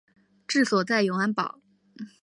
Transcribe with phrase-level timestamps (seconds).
[0.47, 1.59] 治所在永安堡。